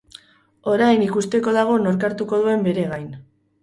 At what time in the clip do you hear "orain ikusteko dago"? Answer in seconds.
0.71-1.79